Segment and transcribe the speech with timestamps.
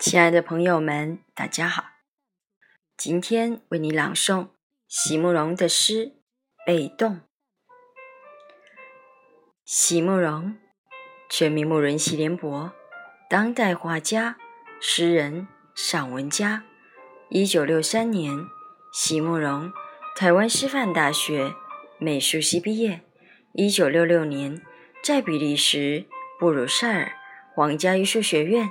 [0.00, 1.84] 亲爱的朋友们，大家好！
[2.96, 4.48] 今天为你朗诵
[4.88, 6.06] 席慕容的诗
[6.64, 7.16] 《被动》。
[9.66, 10.56] 席慕容，
[11.28, 12.72] 全名慕容席联博，
[13.28, 14.38] 当代画家、
[14.80, 16.64] 诗人、散文家。
[17.28, 18.34] 一九六三年，
[18.94, 19.70] 席慕容
[20.16, 21.52] 台湾师范大学
[21.98, 23.02] 美术系毕业。
[23.52, 24.62] 一九六六年，
[25.04, 26.06] 在比利时
[26.38, 27.12] 布鲁塞尔
[27.54, 28.70] 皇家艺术学院。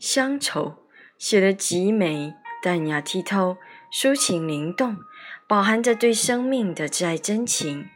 [0.00, 3.58] 乡愁写得极美，淡雅剔透，
[3.92, 4.96] 抒情灵动，
[5.46, 7.90] 饱含着对生命的挚爱真情，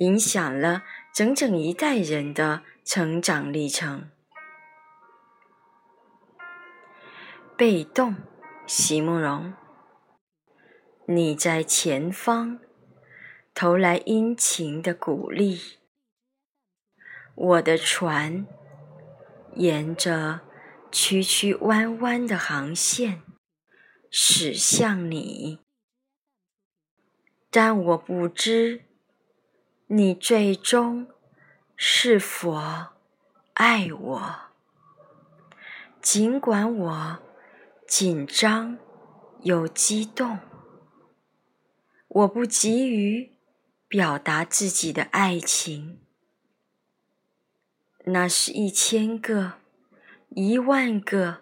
[0.00, 0.82] 影响了
[1.14, 4.10] 整整一代人的成长历程。
[7.54, 8.16] 被动，
[8.66, 9.52] 席慕容，
[11.06, 12.58] 你在前方
[13.54, 15.76] 投来殷勤的鼓励，
[17.34, 18.46] 我的船
[19.56, 20.45] 沿着。
[20.90, 23.22] 曲曲弯弯的航线
[24.10, 25.58] 驶向你，
[27.50, 28.84] 但我不知
[29.88, 31.08] 你最终
[31.76, 32.58] 是否
[33.52, 34.34] 爱我。
[36.00, 37.18] 尽管我
[37.86, 38.78] 紧张
[39.42, 40.38] 又激动，
[42.08, 43.32] 我不急于
[43.88, 46.00] 表达自己的爱情。
[48.04, 49.65] 那是一千个。
[50.38, 51.38] 一万个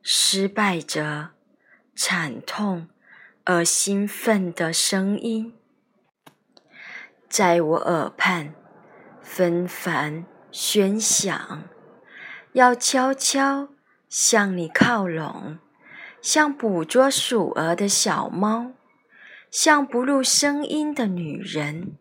[0.00, 1.32] 失败者，
[1.94, 2.88] 惨痛
[3.44, 5.52] 而兴奋的声音，
[7.28, 8.54] 在我耳畔
[9.20, 11.68] 纷繁喧响。
[12.54, 13.68] 要悄悄
[14.08, 15.58] 向你靠拢，
[16.22, 18.72] 像捕捉鼠儿的小猫，
[19.50, 21.98] 像不露声音的女人。